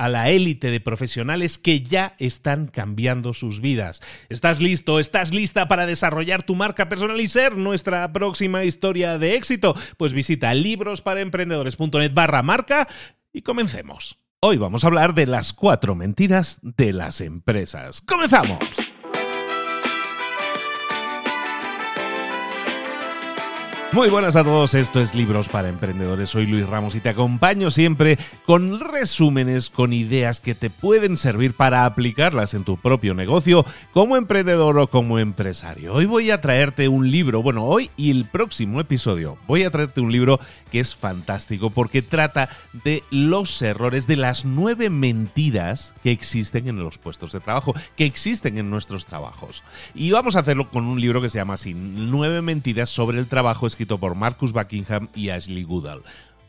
[0.00, 4.00] a la élite de profesionales que ya están cambiando sus vidas.
[4.30, 4.98] ¿Estás listo?
[4.98, 9.76] ¿Estás lista para desarrollar tu marca personal y ser nuestra próxima historia de éxito?
[9.98, 12.88] Pues visita librosparaemprendedores.net barra marca
[13.30, 14.16] y comencemos.
[14.40, 18.00] Hoy vamos a hablar de las cuatro mentiras de las empresas.
[18.00, 18.58] ¡Comenzamos!
[23.92, 27.72] Muy buenas a todos, esto es Libros para Emprendedores, soy Luis Ramos y te acompaño
[27.72, 33.66] siempre con resúmenes, con ideas que te pueden servir para aplicarlas en tu propio negocio
[33.92, 35.92] como emprendedor o como empresario.
[35.92, 40.00] Hoy voy a traerte un libro, bueno, hoy y el próximo episodio voy a traerte
[40.00, 40.38] un libro
[40.70, 42.48] que es fantástico porque trata
[42.84, 48.04] de los errores, de las nueve mentiras que existen en los puestos de trabajo, que
[48.04, 49.64] existen en nuestros trabajos.
[49.96, 53.26] Y vamos a hacerlo con un libro que se llama así, Nueve mentiras sobre el
[53.26, 56.02] trabajo escrito por Marcus Buckingham y Ashley Goodall.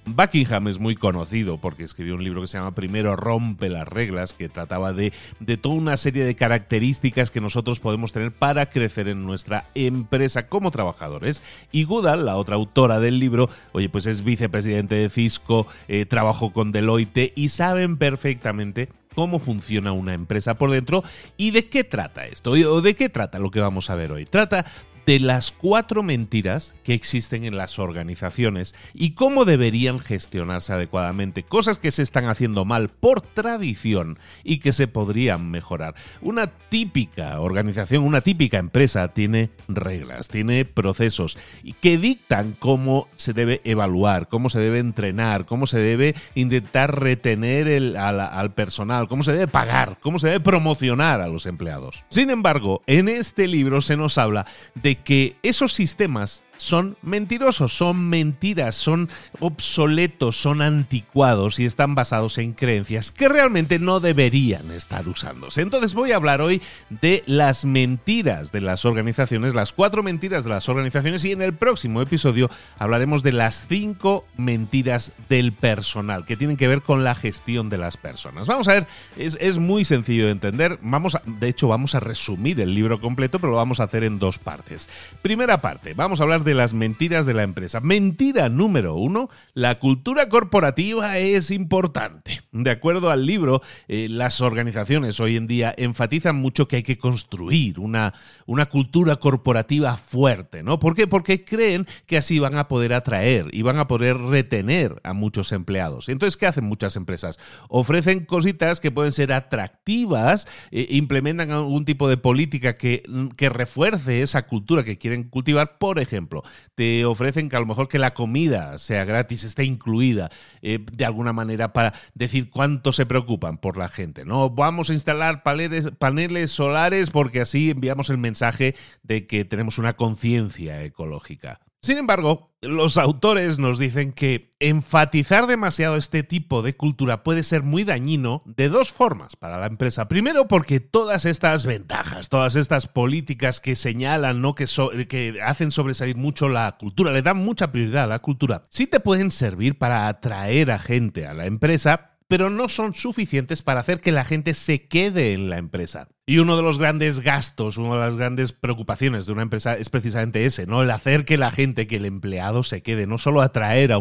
[0.03, 4.33] Buckingham es muy conocido porque escribió un libro que se llama Primero rompe las reglas,
[4.33, 9.07] que trataba de, de, toda una serie de características que nosotros podemos tener para crecer
[9.07, 11.41] en nuestra empresa como trabajadores.
[11.71, 16.51] Y Goodall, la otra autora del libro, oye, pues es vicepresidente de Cisco, eh, trabajó
[16.51, 21.03] con Deloitte y saben perfectamente cómo funciona una empresa por dentro
[21.37, 24.25] y de qué trata esto, o de qué trata lo que vamos a ver hoy.
[24.25, 24.65] Trata
[25.05, 31.79] de las cuatro mentiras que existen en las organizaciones y cómo deberían gestionarse adecuadamente, cosas
[31.79, 35.95] que se están haciendo mal por tradición y que se podrían mejorar.
[36.21, 41.37] Una típica organización, una típica empresa tiene reglas, tiene procesos
[41.81, 47.67] que dictan cómo se debe evaluar, cómo se debe entrenar, cómo se debe intentar retener
[47.67, 52.03] el, al, al personal, cómo se debe pagar, cómo se debe promocionar a los empleados.
[52.09, 54.45] Sin embargo, en este libro se nos habla
[54.75, 62.37] de que esos sistemas son mentirosos, son mentiras, son obsoletos, son anticuados y están basados
[62.37, 65.61] en creencias que realmente no deberían estar usándose.
[65.61, 70.51] Entonces voy a hablar hoy de las mentiras de las organizaciones, las cuatro mentiras de
[70.51, 76.37] las organizaciones y en el próximo episodio hablaremos de las cinco mentiras del personal que
[76.37, 78.47] tienen que ver con la gestión de las personas.
[78.47, 81.99] Vamos a ver, es, es muy sencillo de entender, vamos a, de hecho vamos a
[81.99, 84.87] resumir el libro completo, pero lo vamos a hacer en dos partes.
[85.23, 87.79] Primera parte, vamos a hablar de las mentiras de la empresa.
[87.79, 92.41] Mentira número uno, la cultura corporativa es importante.
[92.51, 96.97] De acuerdo al libro, eh, las organizaciones hoy en día enfatizan mucho que hay que
[96.97, 98.13] construir una,
[98.45, 100.79] una cultura corporativa fuerte, ¿no?
[100.79, 101.07] ¿Por qué?
[101.07, 105.51] Porque creen que así van a poder atraer y van a poder retener a muchos
[105.51, 106.09] empleados.
[106.09, 107.39] Entonces, ¿qué hacen muchas empresas?
[107.69, 113.03] Ofrecen cositas que pueden ser atractivas, eh, implementan algún tipo de política que,
[113.35, 116.30] que refuerce esa cultura que quieren cultivar, por ejemplo,
[116.75, 120.29] te ofrecen que a lo mejor que la comida sea gratis, esté incluida
[120.61, 124.25] eh, de alguna manera para decir cuánto se preocupan por la gente.
[124.25, 129.93] No vamos a instalar paneles solares porque así enviamos el mensaje de que tenemos una
[129.93, 131.59] conciencia ecológica.
[131.83, 137.63] Sin embargo, los autores nos dicen que enfatizar demasiado este tipo de cultura puede ser
[137.63, 140.07] muy dañino de dos formas para la empresa.
[140.07, 144.53] Primero, porque todas estas ventajas, todas estas políticas que señalan, ¿no?
[144.53, 144.67] que,
[145.09, 148.99] que hacen sobresalir mucho la cultura, le dan mucha prioridad a la cultura, sí te
[148.99, 153.99] pueden servir para atraer a gente a la empresa, pero no son suficientes para hacer
[153.99, 156.07] que la gente se quede en la empresa.
[156.25, 159.89] Y uno de los grandes gastos, una de las grandes preocupaciones de una empresa es
[159.89, 160.81] precisamente ese, ¿no?
[160.81, 163.97] El hacer que la gente, que el empleado se quede, no solo atraer a,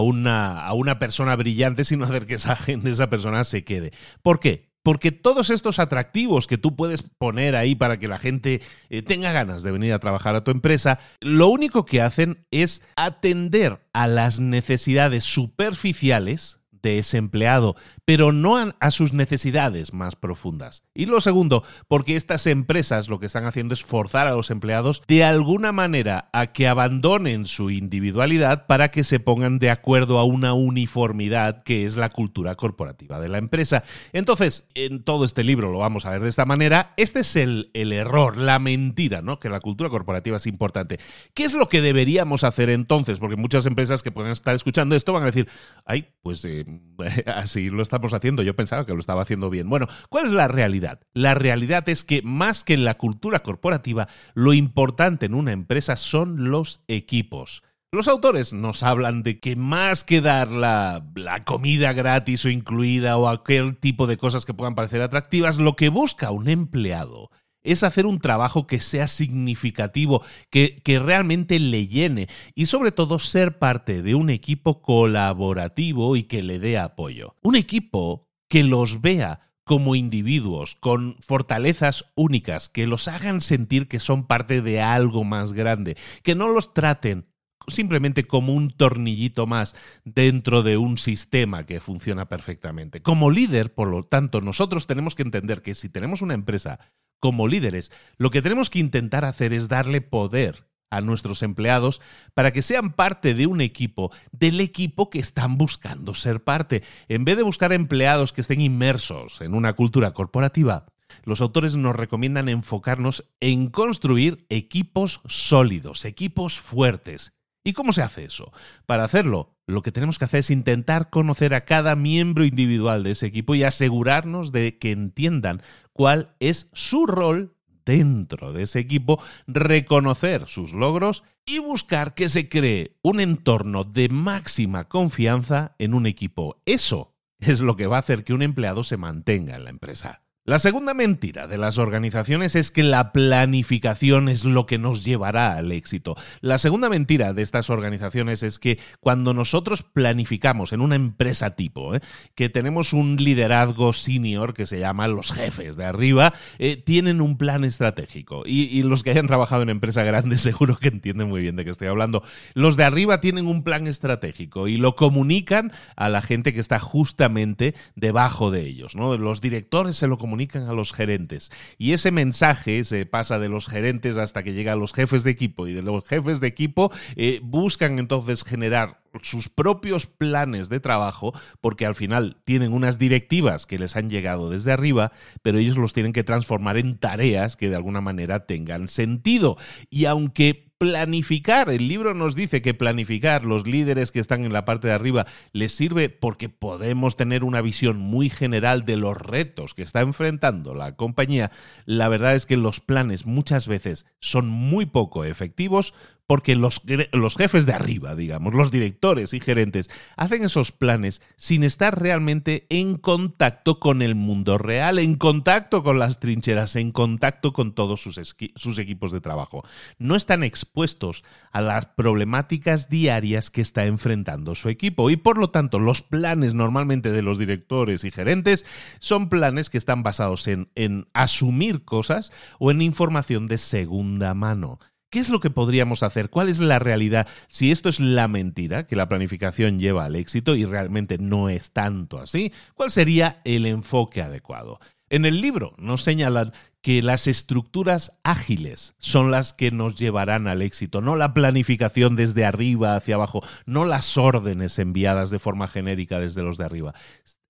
[0.00, 3.92] una, a una persona brillante, sino hacer que esa gente, esa persona se quede.
[4.22, 4.72] ¿Por qué?
[4.82, 8.60] Porque todos estos atractivos que tú puedes poner ahí para que la gente
[8.90, 12.82] eh, tenga ganas de venir a trabajar a tu empresa, lo único que hacen es
[12.96, 20.84] atender a las necesidades superficiales de ese empleado, pero no a, sus necesidades más profundas.
[20.94, 25.02] Y lo segundo, porque estas empresas lo que están haciendo es forzar a los empleados
[25.06, 30.24] de alguna manera a que abandonen su individualidad para que se pongan de acuerdo a
[30.24, 33.82] una uniformidad que es la cultura corporativa de la empresa.
[34.12, 36.94] Entonces, en todo este libro lo vamos a ver de esta manera.
[36.96, 39.38] Este es el, el error, la mentira, ¿no?
[39.38, 40.98] Que la cultura corporativa es importante.
[41.34, 43.18] ¿Qué es lo que deberíamos hacer entonces?
[43.18, 45.48] Porque muchas empresas que pueden estar escuchando esto van a decir,
[45.84, 46.64] ay, pues eh,
[47.26, 49.68] así lo estamos haciendo, yo pensaba que lo estaba haciendo bien.
[49.68, 51.00] Bueno, ¿cuál es la realidad?
[51.12, 55.96] La realidad es que más que en la cultura corporativa, lo importante en una empresa
[55.96, 57.62] son los equipos.
[57.90, 63.16] Los autores nos hablan de que más que dar la, la, comida gratis o incluida
[63.16, 67.30] o aquel tipo de cosas que puedan parecer atractivas, lo que busca un empleado
[67.62, 73.18] es hacer un trabajo que sea significativo, que, que realmente le llene y sobre todo
[73.18, 77.34] ser parte de un equipo colaborativo y que le dé apoyo.
[77.42, 84.00] Un equipo que los vea como individuos, con fortalezas únicas, que los hagan sentir que
[84.00, 87.26] son parte de algo más grande, que no los traten
[87.66, 93.02] simplemente como un tornillito más dentro de un sistema que funciona perfectamente.
[93.02, 96.80] Como líder, por lo tanto, nosotros tenemos que entender que si tenemos una empresa
[97.20, 102.00] como líderes, lo que tenemos que intentar hacer es darle poder a nuestros empleados
[102.34, 106.82] para que sean parte de un equipo, del equipo que están buscando ser parte.
[107.08, 110.86] En vez de buscar empleados que estén inmersos en una cultura corporativa,
[111.24, 117.32] los autores nos recomiendan enfocarnos en construir equipos sólidos, equipos fuertes.
[117.64, 118.52] ¿Y cómo se hace eso?
[118.86, 123.10] Para hacerlo, lo que tenemos que hacer es intentar conocer a cada miembro individual de
[123.10, 125.60] ese equipo y asegurarnos de que entiendan
[125.98, 132.48] cuál es su rol dentro de ese equipo, reconocer sus logros y buscar que se
[132.48, 136.62] cree un entorno de máxima confianza en un equipo.
[136.66, 140.22] Eso es lo que va a hacer que un empleado se mantenga en la empresa.
[140.48, 145.58] La segunda mentira de las organizaciones es que la planificación es lo que nos llevará
[145.58, 146.16] al éxito.
[146.40, 151.94] La segunda mentira de estas organizaciones es que cuando nosotros planificamos en una empresa tipo,
[151.94, 152.00] ¿eh?
[152.34, 157.36] que tenemos un liderazgo senior que se llama los jefes de arriba, eh, tienen un
[157.36, 158.44] plan estratégico.
[158.46, 161.70] Y, los que hayan trabajado en empresa grande seguro que entienden muy bien de qué
[161.72, 162.22] estoy hablando.
[162.54, 166.78] Los de arriba tienen un plan estratégico y lo comunican a la gente que está
[166.78, 168.94] justamente debajo de ellos.
[168.94, 170.37] Los directores se lo comunican
[170.68, 171.50] a los gerentes.
[171.78, 175.30] Y ese mensaje se pasa de los gerentes hasta que llega a los jefes de
[175.30, 175.66] equipo.
[175.66, 181.32] Y de los jefes de equipo eh, buscan entonces generar sus propios planes de trabajo,
[181.60, 185.12] porque al final tienen unas directivas que les han llegado desde arriba,
[185.42, 189.56] pero ellos los tienen que transformar en tareas que de alguna manera tengan sentido.
[189.90, 191.68] Y aunque planificar.
[191.70, 195.26] El libro nos dice que planificar, los líderes que están en la parte de arriba,
[195.52, 200.74] les sirve porque podemos tener una visión muy general de los retos que está enfrentando
[200.74, 201.50] la compañía.
[201.84, 205.94] La verdad es que los planes muchas veces son muy poco efectivos
[206.28, 206.82] porque los,
[207.12, 212.66] los, jefes de arriba, digamos, los directores y gerentes, hacen esos planes sin estar realmente
[212.68, 218.02] en contacto con el mundo real, en contacto con las trincheras, en contacto con todos
[218.02, 218.20] sus,
[218.56, 219.64] sus equipos de trabajo.
[219.96, 225.48] No están expuestos a las problemáticas diarias que está enfrentando su equipo y por lo
[225.48, 228.66] tanto los planes normalmente de los directores y gerentes
[228.98, 234.78] son planes que están basados en, en asumir cosas o en información de segunda mano.
[235.10, 236.28] ¿Qué es lo que podríamos hacer?
[236.28, 237.26] ¿Cuál es la realidad?
[237.48, 241.72] Si esto es la mentira, que la planificación lleva al éxito y realmente no es
[241.72, 244.80] tanto así, ¿cuál sería el enfoque adecuado?
[245.08, 250.60] En el libro nos señalan que las estructuras ágiles son las que nos llevarán al
[250.60, 256.20] éxito, no la planificación desde arriba hacia abajo, no las órdenes enviadas de forma genérica
[256.20, 256.92] desde los de arriba.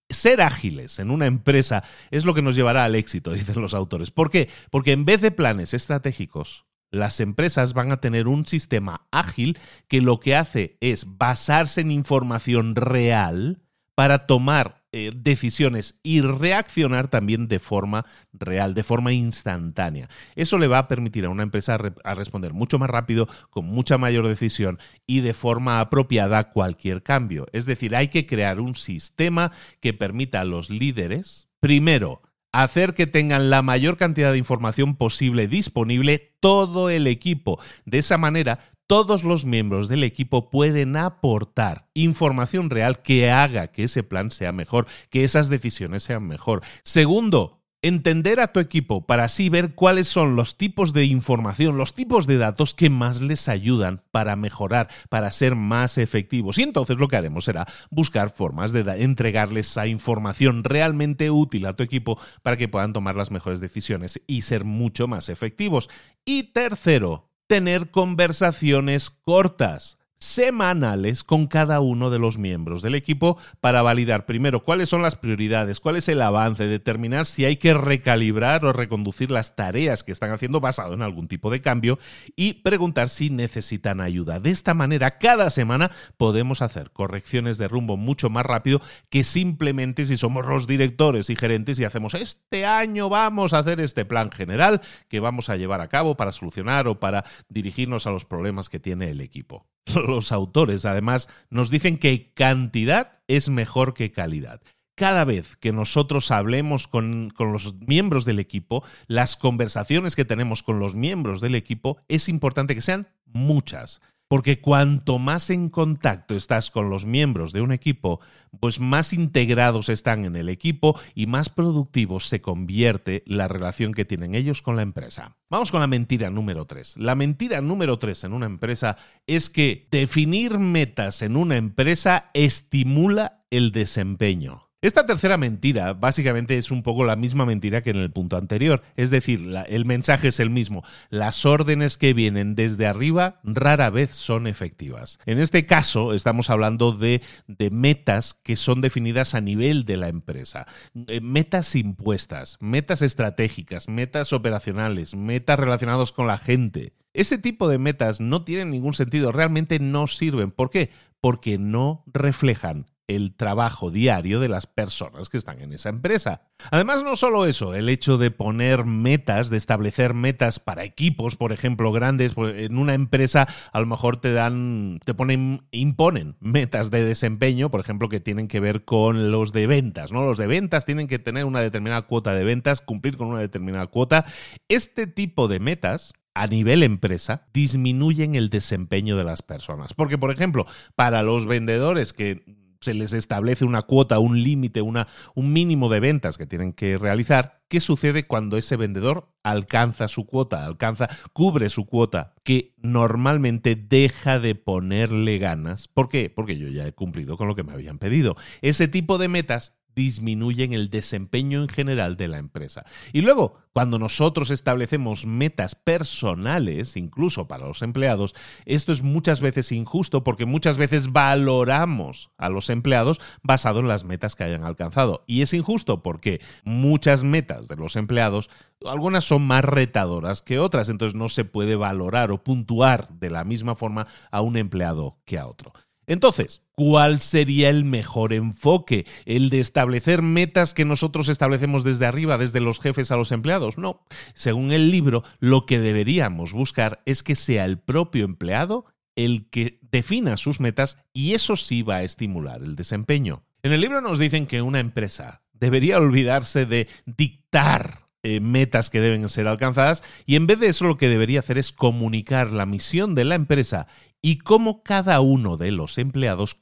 [0.08, 4.12] Ser ágiles en una empresa es lo que nos llevará al éxito, dicen los autores.
[4.12, 4.48] ¿Por qué?
[4.70, 10.00] Porque en vez de planes estratégicos, las empresas van a tener un sistema ágil que
[10.00, 13.60] lo que hace es basarse en información real
[13.94, 20.08] para tomar eh, decisiones y reaccionar también de forma real, de forma instantánea.
[20.34, 23.98] Eso le va a permitir a una empresa a, responder mucho más rápido, con mucha
[23.98, 27.48] mayor decisión y de forma apropiada a cualquier cambio.
[27.52, 33.06] Es decir, hay que crear un sistema que permita a los líderes, primero, hacer que
[33.06, 37.60] tengan la mayor cantidad de información posible disponible todo el equipo.
[37.84, 43.84] De esa manera, todos los miembros del equipo pueden aportar información real que haga que
[43.84, 46.62] ese plan sea mejor, que esas decisiones sean mejor.
[46.84, 51.94] Segundo, entender a tu equipo para así ver cuáles son los tipos de información, los
[51.94, 56.58] tipos de datos que más les ayudan para mejorar, para ser más efectivos.
[56.58, 61.74] Y entonces lo que haremos será buscar formas de entregarles esa información realmente útil a
[61.74, 65.88] tu equipo para que puedan tomar las mejores decisiones y ser mucho más efectivos.
[66.24, 73.82] Y tercero, tener conversaciones cortas semanales con cada uno de los miembros del equipo para
[73.82, 78.64] validar primero cuáles son las prioridades, cuál es el avance, determinar si hay que recalibrar
[78.64, 81.98] o reconducir las tareas que están haciendo basado en algún tipo de cambio
[82.36, 84.40] y preguntar si necesitan ayuda.
[84.40, 90.06] De esta manera, cada semana podemos hacer correcciones de rumbo mucho más rápido que simplemente
[90.06, 94.30] si somos los directores y gerentes y hacemos este año vamos a hacer este plan
[94.30, 98.68] general que vamos a llevar a cabo para solucionar o para dirigirnos a los problemas
[98.68, 99.66] que tiene el equipo.
[100.06, 104.60] los autores, además, nos dicen que cantidad es mejor que calidad.
[104.94, 110.64] Cada vez que nosotros hablemos con, con, los miembros del equipo, las conversaciones que tenemos
[110.64, 114.00] con los miembros del equipo, es importante que sean muchas.
[114.28, 118.20] Porque cuanto más en contacto estás con los miembros de un equipo,
[118.60, 124.04] pues más integrados están en el equipo y más productivos se convierte la relación que
[124.04, 125.36] tienen ellos con la empresa.
[125.48, 126.98] Vamos con la mentira número 3.
[126.98, 133.44] La mentira número 3 en una empresa es que definir metas en una empresa estimula
[133.50, 134.67] el desempeño.
[134.80, 138.82] Esta tercera mentira básicamente es un poco la misma mentira que en el punto anterior,
[138.94, 140.84] es decir, el mensaje es el mismo.
[141.10, 145.18] Las órdenes que vienen desde arriba rara vez son efectivas.
[145.26, 150.06] En este caso estamos hablando de, de metas que son definidas a nivel de la
[150.06, 150.68] empresa,
[151.08, 156.92] eh, metas impuestas, metas estratégicas, metas operacionales, metas relacionadas con la gente.
[157.14, 160.52] Ese tipo de metas no tienen ningún sentido, realmente no sirven.
[160.52, 160.90] ¿Por qué?
[161.20, 166.42] Porque no reflejan el trabajo diario de las personas que están en esa empresa.
[166.70, 171.52] Además, no solo eso, el hecho de poner metas, de establecer metas para equipos, por
[171.52, 176.90] ejemplo, grandes, pues, en una empresa a lo mejor te dan, te ponen, imponen metas
[176.90, 180.24] de desempeño, por ejemplo, que tienen que ver con los de ventas, ¿no?
[180.24, 183.86] Los de ventas tienen que tener una determinada cuota de ventas, cumplir con una determinada
[183.86, 184.26] cuota.
[184.68, 189.94] Este tipo de metas a nivel empresa disminuyen el desempeño de las personas.
[189.94, 192.44] Porque, por ejemplo, para los vendedores que
[192.80, 195.04] se les establece una cuota, un límite, un
[195.36, 197.60] mínimo de ventas que tienen que realizar.
[197.68, 204.38] ¿Qué sucede cuando ese vendedor alcanza su cuota, alcanza, cubre su cuota, que normalmente deja
[204.38, 205.88] de ponerle ganas?
[205.88, 206.30] ¿Por qué?
[206.30, 208.36] Porque yo ya he cumplido con lo que me habían pedido.
[208.62, 212.84] Ese tipo de metas disminuyen el desempeño en general de la empresa.
[213.12, 219.72] Y luego, cuando nosotros establecemos metas personales, incluso para los empleados, esto es muchas veces
[219.72, 225.24] injusto porque muchas veces valoramos a los empleados basado en las metas que hayan alcanzado.
[225.26, 228.50] Y es injusto porque muchas metas de los empleados,
[228.84, 233.44] algunas son más retadoras que otras, entonces no se puede valorar o puntuar de la
[233.44, 235.72] misma forma a un empleado que a otro.
[236.08, 239.06] Entonces, ¿cuál sería el mejor enfoque?
[239.26, 243.76] ¿El de establecer metas que nosotros establecemos desde arriba, desde los jefes a los empleados?
[243.76, 244.00] No.
[244.34, 248.86] Según el libro, lo que deberíamos buscar es que sea el propio empleado
[249.16, 253.44] el que defina sus metas y eso sí va a estimular el desempeño.
[253.62, 259.00] En el libro nos dicen que una empresa debería olvidarse de dictar eh, metas que
[259.00, 262.66] deben ser alcanzadas y en vez de eso lo que debería hacer es comunicar la
[262.66, 263.86] misión de la empresa
[264.20, 266.56] y cómo cada uno de los empleados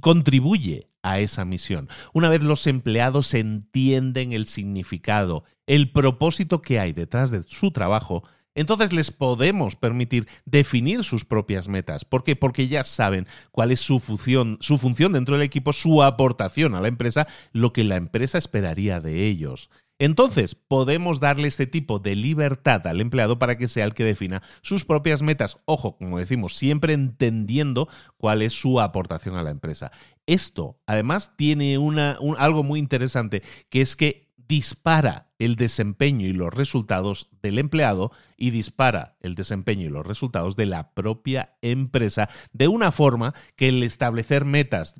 [0.00, 1.88] contribuye a esa misión.
[2.14, 8.24] Una vez los empleados entienden el significado, el propósito que hay detrás de su trabajo,
[8.54, 12.04] entonces les podemos permitir definir sus propias metas.
[12.04, 12.36] ¿Por qué?
[12.36, 16.80] Porque ya saben cuál es su función, su función dentro del equipo, su aportación a
[16.80, 19.70] la empresa, lo que la empresa esperaría de ellos.
[19.98, 24.42] Entonces, podemos darle este tipo de libertad al empleado para que sea el que defina
[24.62, 25.58] sus propias metas.
[25.66, 29.92] Ojo, como decimos, siempre entendiendo cuál es su aportación a la empresa.
[30.26, 36.52] Esto, además, tiene una, algo muy interesante, que es que dispara el desempeño y los
[36.52, 42.68] resultados del empleado y dispara el desempeño y los resultados de la propia empresa de
[42.68, 44.94] una forma que el establecer metas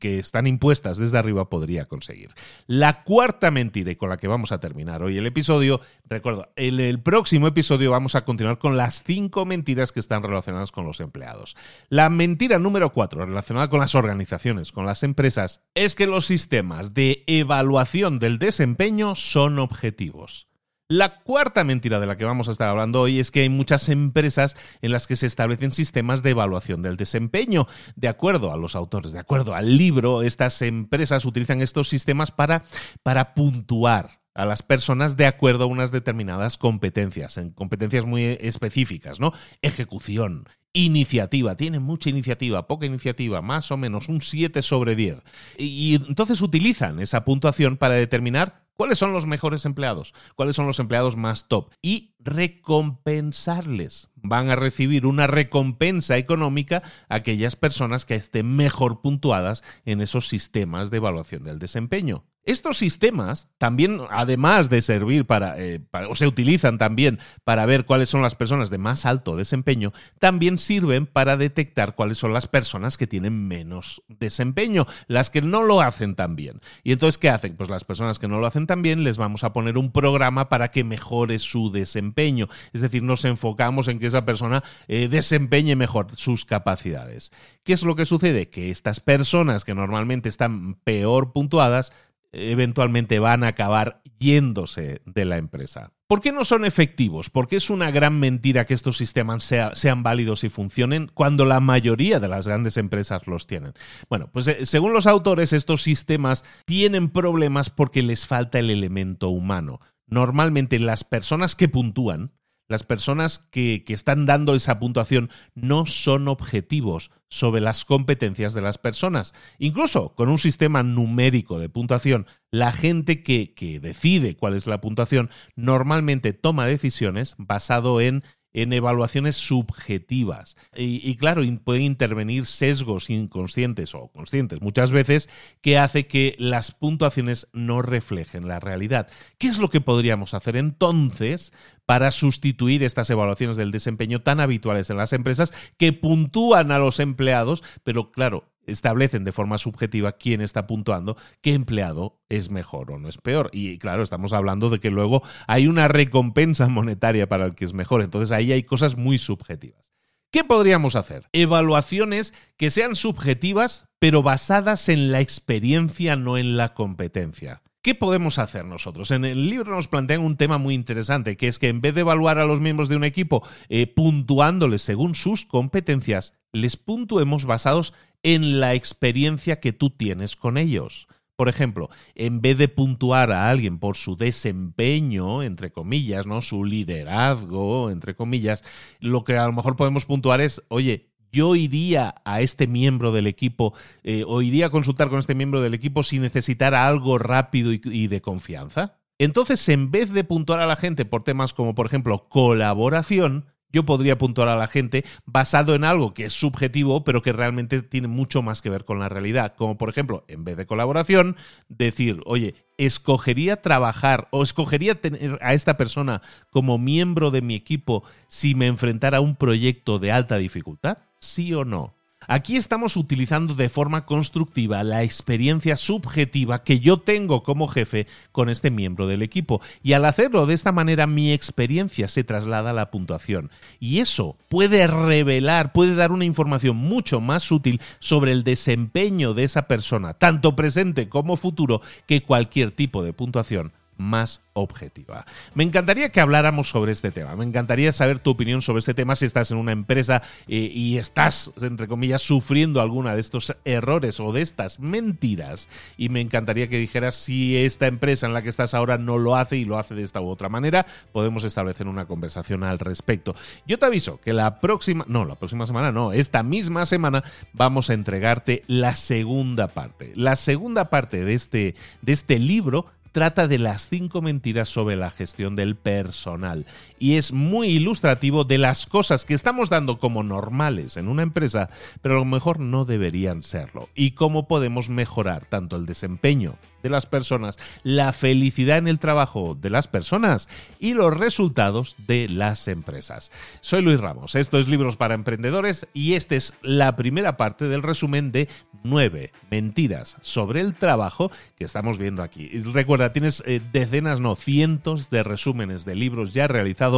[0.00, 2.30] que están impuestas desde arriba podría conseguir.
[2.66, 6.80] La cuarta mentira y con la que vamos a terminar hoy el episodio, recuerdo, en
[6.80, 10.98] el próximo episodio vamos a continuar con las cinco mentiras que están relacionadas con los
[10.98, 11.56] empleados.
[11.88, 16.94] La mentira número cuatro, relacionada con las organizaciones, con las empresas, es que los sistemas
[16.94, 20.49] de evaluación del desempeño son objetivos.
[20.90, 23.88] La cuarta mentira de la que vamos a estar hablando hoy es que hay muchas
[23.88, 27.68] empresas en las que se establecen sistemas de evaluación del desempeño.
[27.94, 32.64] De acuerdo a los autores, de acuerdo al libro, estas empresas utilizan estos sistemas para,
[33.04, 39.20] para puntuar a las personas de acuerdo a unas determinadas competencias, en competencias muy específicas,
[39.20, 39.32] ¿no?
[39.62, 45.18] Ejecución, iniciativa, tienen mucha iniciativa, poca iniciativa, más o menos un 7 sobre 10.
[45.58, 50.78] Y, entonces utilizan esa puntuación para determinar cuáles son los mejores empleados, cuáles son los
[50.78, 54.08] empleados más top y recompensarles.
[54.14, 60.90] Van a recibir una recompensa económica aquellas personas que estén mejor puntuadas en esos sistemas
[60.90, 62.24] de evaluación del desempeño.
[62.44, 68.08] Estos sistemas también, además de servir eh, para, o se utilizan también para ver cuáles
[68.08, 72.96] son las personas de más alto desempeño, también sirven para detectar cuáles son las personas
[72.96, 76.62] que tienen menos desempeño, las que no lo hacen tan bien.
[76.82, 77.56] Y entonces, ¿qué hacen?
[77.56, 80.48] Pues las personas que no lo hacen tan bien les vamos a poner un programa
[80.48, 82.48] para que mejore su desempeño.
[82.72, 87.32] Es decir, nos enfocamos en que esa persona eh, desempeñe mejor sus capacidades.
[87.64, 88.48] ¿Qué es lo que sucede?
[88.48, 91.92] Que estas personas que normalmente están peor puntuadas,
[92.32, 95.92] eventualmente van a acabar yéndose de la empresa.
[96.06, 97.30] ¿Por qué no son efectivos?
[97.30, 101.60] ¿Por qué es una gran mentira que estos sistemas sean válidos y funcionen cuando la
[101.60, 103.74] mayoría de las grandes empresas los tienen?
[104.08, 109.28] Bueno, pues eh, según los autores, estos sistemas tienen problemas porque les falta el elemento
[109.28, 109.80] humano.
[110.06, 112.32] Normalmente las personas que puntúan
[112.70, 118.78] las personas que, están dando esa puntuación no son objetivos sobre las competencias de las
[118.78, 119.34] personas.
[119.58, 124.80] Incluso con un sistema numérico de puntuación, la gente que, que decide cuál es la
[124.80, 128.22] puntuación normalmente toma decisiones basado en
[128.52, 130.56] en evaluaciones subjetivas.
[130.76, 135.28] Y, claro, pueden intervenir sesgos inconscientes o conscientes muchas veces
[135.60, 139.08] que hace que las puntuaciones no reflejen la realidad.
[139.38, 141.52] ¿Qué es lo que podríamos hacer entonces
[141.86, 147.00] para sustituir estas evaluaciones del desempeño tan habituales en las empresas que puntúan a los
[147.00, 152.98] empleados, pero claro, establecen de forma subjetiva quién está puntuando, qué empleado es mejor o
[152.98, 153.50] no es peor.
[153.52, 157.74] Y claro, estamos hablando de que luego hay una recompensa monetaria para el que es
[157.74, 158.02] mejor.
[158.02, 159.90] Entonces ahí hay cosas muy subjetivas.
[160.30, 161.28] ¿Qué podríamos hacer?
[161.32, 167.62] Evaluaciones que sean subjetivas, pero basadas en la experiencia, no en la competencia.
[167.82, 169.10] ¿Qué podemos hacer nosotros?
[169.10, 172.02] En el libro nos plantean un tema muy interesante, que es que en vez de
[172.02, 177.94] evaluar a los miembros de un equipo eh, puntuándoles según sus competencias, les puntuemos basados
[178.22, 181.06] en la experiencia que tú tienes con ellos.
[181.36, 186.42] Por ejemplo, en vez de puntuar a alguien por su desempeño, entre comillas, ¿no?
[186.42, 188.62] Su liderazgo, entre comillas,
[188.98, 193.26] lo que a lo mejor podemos puntuar es, oye, yo iría a este miembro del
[193.26, 197.72] equipo eh, o iría a consultar con este miembro del equipo si necesitara algo rápido
[197.72, 198.98] y de confianza.
[199.18, 203.84] Entonces, en vez de puntuar a la gente por temas como, por ejemplo, colaboración, yo
[203.84, 208.08] podría puntuar a la gente basado en algo que es subjetivo, pero que realmente tiene
[208.08, 209.54] mucho más que ver con la realidad.
[209.56, 211.36] Como por ejemplo, en vez de colaboración,
[211.68, 218.04] decir, oye, escogería trabajar o escogería tener a esta persona como miembro de mi equipo
[218.28, 221.99] si me enfrentara a un proyecto de alta dificultad, sí o no.
[222.26, 228.50] Aquí estamos utilizando de forma constructiva la experiencia subjetiva que yo tengo como jefe con
[228.50, 229.60] este miembro del equipo.
[229.82, 233.50] Y al hacerlo de esta manera, mi experiencia se traslada a la puntuación.
[233.80, 239.44] Y eso puede revelar, puede dar una información mucho más útil sobre el desempeño de
[239.44, 245.26] esa persona, tanto presente como futuro, que cualquier tipo de puntuación más objetiva.
[245.54, 247.36] Me encantaría que habláramos sobre este tema.
[247.36, 250.98] Me encantaría saber tu opinión sobre este tema si estás en una empresa eh, y
[250.98, 255.68] estás, entre comillas, sufriendo alguna de estos errores o de estas mentiras.
[255.96, 259.36] Y me encantaría que dijeras si esta empresa en la que estás ahora no lo
[259.36, 260.86] hace y lo hace de esta u otra manera.
[261.12, 263.34] Podemos establecer una conversación al respecto.
[263.66, 267.90] Yo te aviso que la próxima, no, la próxima semana no, esta misma semana vamos
[267.90, 270.12] a entregarte la segunda parte.
[270.16, 275.10] La segunda parte de este, de este libro trata de las cinco mentiras sobre la
[275.10, 276.66] gestión del personal
[277.00, 281.70] y es muy ilustrativo de las cosas que estamos dando como normales en una empresa,
[282.02, 286.90] pero a lo mejor no deberían serlo, y cómo podemos mejorar tanto el desempeño de
[286.90, 292.68] las personas, la felicidad en el trabajo de las personas y los resultados de las
[292.68, 293.30] empresas.
[293.60, 297.82] Soy Luis Ramos, esto es Libros para Emprendedores y esta es la primera parte del
[297.82, 298.48] resumen de
[298.82, 302.48] nueve mentiras sobre el trabajo que estamos viendo aquí.
[302.72, 306.89] Recuerda, tienes eh, decenas, no, cientos de resúmenes de libros ya realizados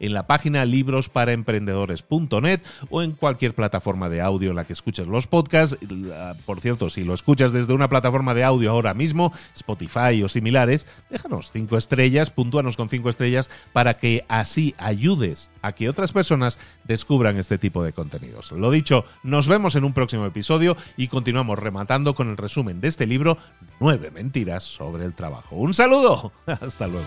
[0.00, 5.26] en la página librosparaemprendedores.net o en cualquier plataforma de audio en la que escuches los
[5.26, 5.76] podcasts.
[6.46, 10.86] Por cierto, si lo escuchas desde una plataforma de audio ahora mismo, Spotify o similares,
[11.10, 16.58] déjanos cinco estrellas, puntúanos con cinco estrellas para que así ayudes a que otras personas
[16.84, 18.52] descubran este tipo de contenidos.
[18.52, 22.88] Lo dicho, nos vemos en un próximo episodio y continuamos rematando con el resumen de
[22.88, 23.38] este libro,
[23.80, 25.56] Nueve mentiras sobre el trabajo.
[25.56, 27.06] Un saludo, hasta luego.